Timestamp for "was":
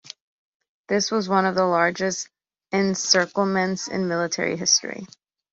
1.11-1.29